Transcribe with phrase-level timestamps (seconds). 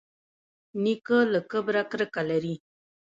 [0.83, 2.55] نیکه له کبره کرکه لري.